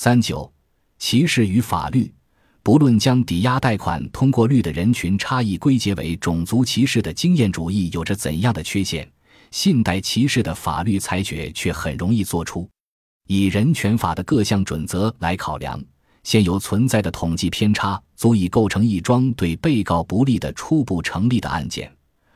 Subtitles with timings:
[0.00, 0.48] 三九，
[1.00, 2.08] 歧视与法律。
[2.62, 9.10] 不论将抵押贷款通过率的人群差异归结为种族歧视的经验主义有着怎样的缺陷，
[9.50, 12.70] 信贷歧视的法律裁决却很容易做出。
[13.26, 15.82] 以人权法的各项准则来考量，
[16.22, 21.92] 现有存在的统计偏差足以构成一桩对被告不利的初步成立的案件，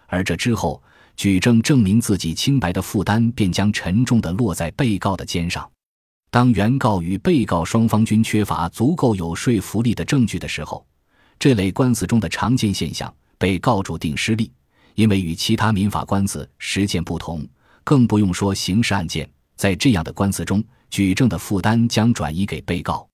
[0.08, 0.82] 而这之后
[1.14, 5.70] 举证证明自己清白的负担便将沉重地落在被告的肩上。
[6.32, 10.82] 当原告与被告双方均缺乏足够有说服力的证据的时候，
[11.38, 14.50] 这类官司中的常见现象被告注定失利，
[14.94, 17.46] 因为与其他民法官司实践不同，
[17.84, 23.07] 更不用说刑事案件，在这样的官司中，举证的负担将转移给被告。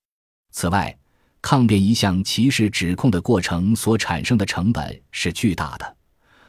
[0.53, 0.97] 此外，
[1.43, 5.97] 抗辩一项歧视指控的过程所产生的成本是巨大的，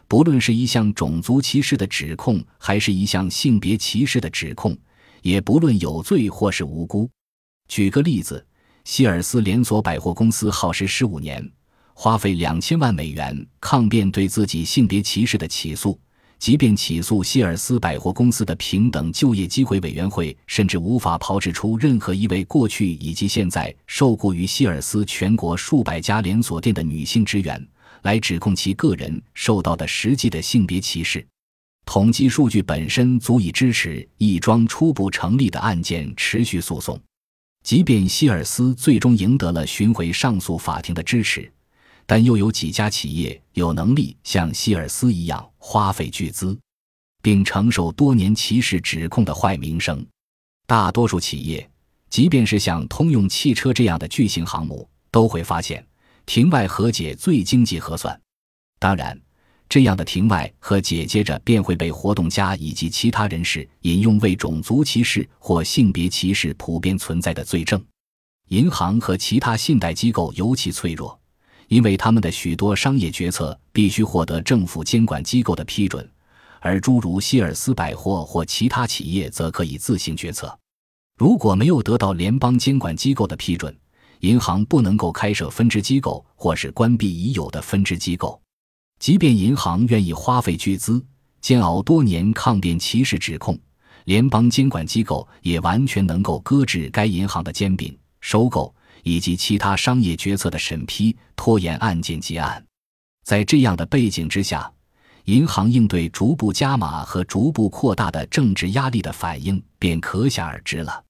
[0.08, 4.78] 不论是一项种族歧视的指控，还是一项性别歧视的指控。
[5.22, 7.10] 也不论有罪或是无辜。
[7.68, 8.46] 举个例子，
[8.84, 11.48] 希尔斯连锁百货公司耗时十五年，
[11.94, 16.00] 花费两千万美元抗辩对自己性别歧视的起诉。
[16.40, 27.68] 即便起诉希尔斯百货公司的平等就业机会委员会，甚至无法炮制出任何一位过去以及现在受雇于希尔斯全国数百家连锁店的女性职员，
[28.04, 31.28] 来指控其个人受到的实际的性别歧视。
[31.92, 37.02] 统计数据本身足以支持一桩初步成立的案件持续诉讼，
[37.64, 41.52] 即便希尔斯最终赢得了巡回上诉法庭的支持，
[42.06, 46.56] 但又有几家企业有能力像希尔斯一样花费巨资，
[47.24, 50.06] 并承受多年歧视指控的坏名声？
[50.68, 51.68] 大多数企业，
[52.12, 55.84] 即便是像通用汽车这样的巨型航母，都会发现
[56.28, 58.22] 庭外和解最经济核算。
[58.78, 59.20] 当然。
[59.70, 67.80] 这样的庭外和解接着便会被活动家以及其他人士引用为种族歧视或性别歧视普遍存在的罪证。
[68.48, 71.18] 银行和其他信贷机构尤其脆弱，
[71.68, 76.10] 因为他们的许多商业决策必须获得政府监管机构的批准，
[76.60, 80.58] 而诸如希尔斯百货或其他企业则可以自行决策。
[81.16, 83.78] 如果没有得到联邦监管机构的批准，
[84.22, 88.42] 银行不能够开设分支机构或是关闭已有的分支机构。
[89.00, 91.04] 即便银行愿意花费巨资、
[91.40, 93.58] 煎熬多年抗辩歧视指控，
[94.04, 98.74] 联邦监管机构也完全能够搁置该银行的兼并、收购
[99.04, 102.64] 以及其他商业决策的审批，拖延案件结案。
[103.24, 104.70] 在这样的背景之下，
[105.26, 111.04] 银行应对逐步加码和逐步扩大的政治压力的反应便可想而知了。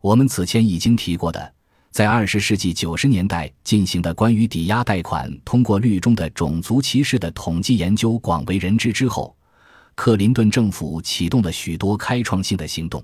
[0.00, 1.52] 我们此前已经提过的。
[1.96, 9.34] 在二十世纪九十年代进行的关于抵押贷款通过率中的种族歧视的统计研究广为人知之后，
[9.94, 13.02] 克林顿政府启动了许多开创性的行动。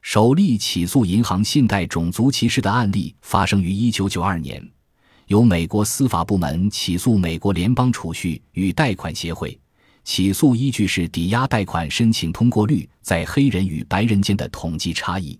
[0.00, 4.66] 首例起诉银行信贷种族歧视的案例发生于一九九二年，
[5.26, 9.60] 由美国司法部门起诉美国联邦储蓄与贷款协会，
[10.04, 15.38] 起诉依据是抵押贷款申请通过率在黑人与白人间的统计差异。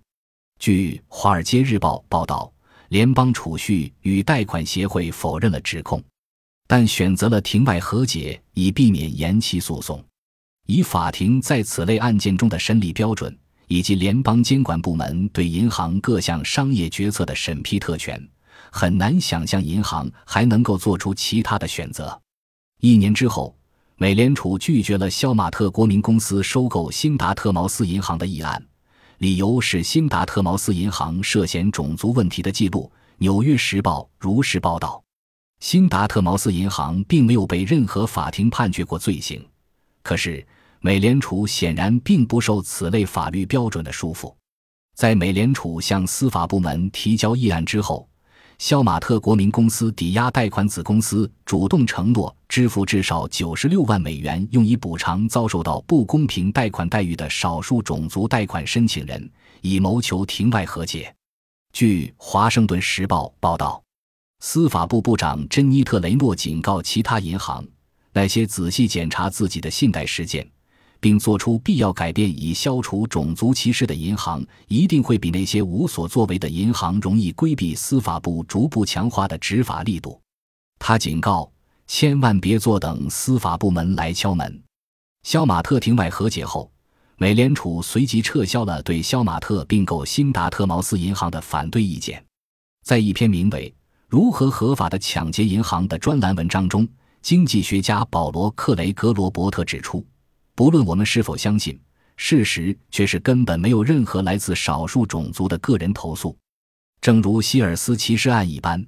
[0.58, 2.52] 据《华尔街日报》报道。
[2.92, 6.04] 联邦储蓄与贷款协会否认了指控，
[6.66, 10.04] 但选择了庭外和解，以避免延期诉讼。
[10.66, 13.34] 以法庭在此类案件中的审理标准，
[13.66, 18.22] 以及联邦监管部门对银行各项商业决策的审批特权，
[18.70, 22.20] 很难想象银行还能够做出其他的选择。
[22.82, 23.56] 一年之后，
[23.96, 28.62] 美联储拒绝了肖马特国民公司收购辛达特茅斯银行的议案。
[29.22, 35.00] 理由是辛达特茅斯银行涉嫌种族问题的记录，《纽约时报》如实报道。
[35.60, 39.40] 辛达特茅斯银行并没有被任何法庭判决过罪行，
[40.02, 40.44] 可是
[40.80, 44.34] 美联储显然并不受此类法律标准的束缚。
[44.96, 48.08] 在美联储向司法部门提交议案之后。
[48.58, 59.30] 肖马特国民公司抵押贷款子公司主动承诺支付至少九十六万美元，用以补偿遭受到不公平贷款待遇的少数种族贷款申请人，
[59.60, 61.12] 以谋求庭外和解。
[61.72, 63.82] 据《华盛顿时报》报道，
[64.40, 67.66] 司法部部长珍妮特·雷诺警告其他银行，
[68.12, 70.48] 那些仔细检查自己的信贷事件。
[71.02, 80.20] 并做出必要改变以消除种族歧视的银行，一定会比那些无所作为的银行容易规避司法部逐步强化的执法力度。
[80.78, 81.50] 他警告：
[81.88, 84.62] 千万别坐等司法部门来敲门。
[85.24, 86.70] 肖马特庭外和解后，
[87.16, 92.24] 美联储随即撤销了对肖马特并购辛达特茅斯银行的反对意见。
[92.84, 93.68] 在一篇名为
[94.06, 96.86] 《如何合法的抢劫银行》的专栏文章中，
[97.22, 100.06] 经济学家保罗·克雷格罗伯特指出。
[100.54, 101.78] 不论我们是否相信，
[102.16, 106.36] 事实却是根本没有任何来自少数种族的个人投诉。
[107.00, 108.84] 正如希尔斯歧视案一般，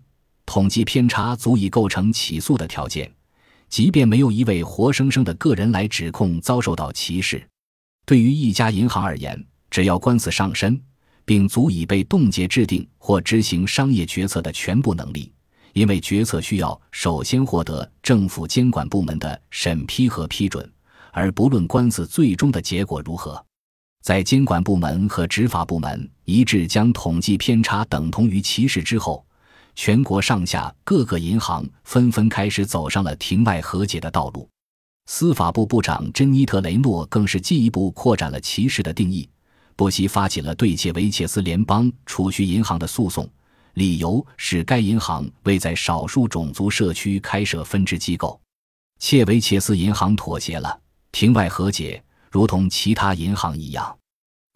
[0.46, 3.11] 统计偏差足以构成起诉的条件，
[3.69, 7.44] 即便没有一位活生生的个人来指控遭受到歧视。
[8.05, 10.78] 对于一家银行而言，只要官司上身，
[11.25, 15.32] 并足以被冻结制定或执行商业决策的全部能力，
[15.72, 20.70] 因为决策需要首先获得政府监管部门的审批和批准，
[21.14, 23.43] 而不论官司最终的结果如何。
[24.02, 29.25] 在监管部门和执法部门一致将统计偏差等同于歧视之后，
[29.75, 34.46] 全国上下各个银行纷纷开始走上了庭外和解的道路。
[35.06, 39.28] 司法部部长珍妮特·雷诺更是进一步扩展了歧视的定义，
[39.76, 43.28] 不惜发起了对切维切斯联邦储蓄银行的诉讼，
[43.75, 48.38] 理由是该银行未在少数种族社区开设分支机构。
[48.99, 50.78] 切维切斯银行妥协了，
[51.14, 52.02] 庭外和解。
[52.28, 53.87] 如同其他银行一样，《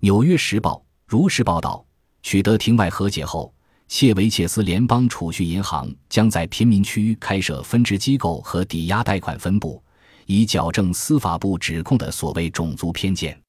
[0.01, 0.75] 纽约时报》
[1.07, 1.87] 如实报道：
[2.21, 3.55] 取得庭外和解后，
[3.87, 9.81] 谢维切斯联邦储蓄银行将在贫民区开设分支机构和抵押贷款分部，
[10.27, 13.41] 以矫正司法部指控的所谓种族偏见。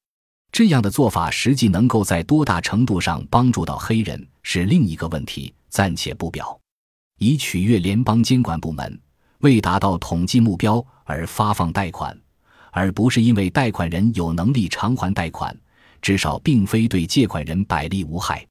[0.52, 6.56] 这样的做法实际能够在多大程度上帮助到黑人，是另一个问题，暂且不表。
[7.18, 9.00] 以取悦联邦监管部门，
[9.40, 12.16] 为达到统计目标而发放贷款。
[12.72, 15.56] 而不是因为贷款人有能力偿还贷款，
[16.00, 18.46] 至少并非对借款人百利无害。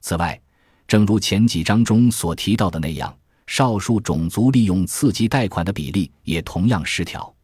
[0.00, 0.40] 此外，
[0.86, 3.16] 正如前几章中所提到的那样，
[3.46, 7.34] 少数种族利用刺激贷款的比例也同样失调，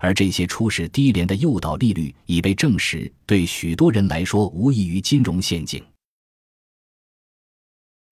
[0.00, 5.84] 而这些初始低廉的诱导利率已被证实对许多人来说无异于金融陷阱。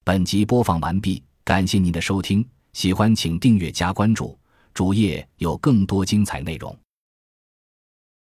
[0.04, 4.38] 本集播放完毕，感谢您的收听，喜欢请订阅加关注，
[4.74, 6.78] 主页有更多精彩内容。